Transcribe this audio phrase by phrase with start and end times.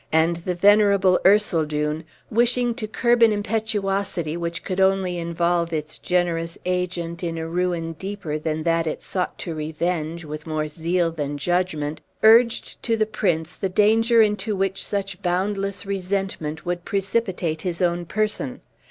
[0.11, 6.57] And the venerable Ercildown, wishing to curb an impetuosity which could only involve its generous
[6.65, 11.37] agent in a ruin deeper than that it sought to revenge, with more zeal than
[11.37, 17.79] judgment, urged to the prince the danger into which such boundless resentment would precipitate his
[17.79, 18.61] own person.